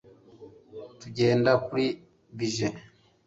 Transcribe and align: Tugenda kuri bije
Tugenda 0.99 1.51
kuri 1.65 1.85
bije 2.37 2.67